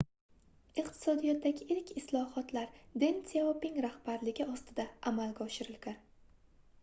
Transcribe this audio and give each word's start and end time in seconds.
iqtisodiyotdagi 0.83 1.65
ilk 1.75 1.91
islohotlar 2.01 2.71
den 3.05 3.21
syaoping 3.33 3.77
rahbarligi 3.87 4.47
ostida 4.55 4.87
amalga 5.13 5.51
oshirilgan 5.51 6.01